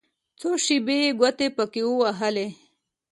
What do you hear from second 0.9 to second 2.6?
يې ګوتې پکښې ووهلې.